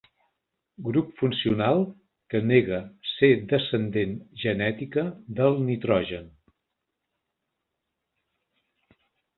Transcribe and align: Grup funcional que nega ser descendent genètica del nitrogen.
Grup 0.85 1.09
funcional 1.19 1.81
que 2.33 2.41
nega 2.53 2.79
ser 3.11 3.31
descendent 3.51 4.17
genètica 4.45 5.05
del 5.41 5.63
nitrogen. 5.69 6.35